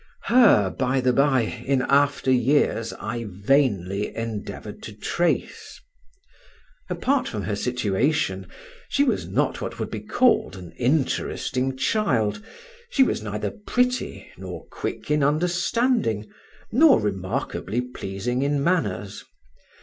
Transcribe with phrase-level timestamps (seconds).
[0.23, 5.79] Her, by the bye, in after years I vainly endeavoured to trace.
[6.89, 8.47] Apart from her situation,
[8.89, 12.43] she was not what would be called an interesting child;
[12.89, 16.27] she was neither pretty, nor quick in understanding,
[16.71, 19.23] nor remarkably pleasing in manners.